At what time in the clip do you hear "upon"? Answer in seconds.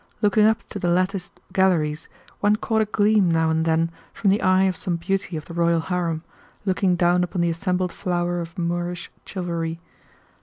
7.23-7.41